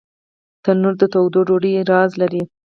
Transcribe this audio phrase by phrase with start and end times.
[0.63, 2.41] تنور د تودو ډوډیو راز لري